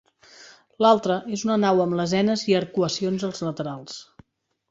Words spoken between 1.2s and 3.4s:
és una nau amb lesenes i arcuacions